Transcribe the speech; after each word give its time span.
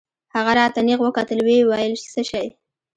هغه 0.35 0.51
راته 0.59 0.79
نېغ 0.87 0.99
وکتل 1.03 1.39
ويې 1.43 1.61
ويل 1.69 1.93
څه 2.13 2.21
شى. 2.29 2.45